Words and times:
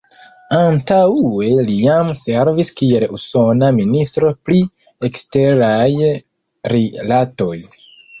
Antaŭe 0.59 1.49
li 1.65 1.75
jam 1.81 2.07
servis 2.21 2.71
kiel 2.79 3.05
usona 3.17 3.69
ministro 3.81 4.31
pri 4.47 4.57
eksteraj 5.09 5.91
rilatoj. 6.75 7.53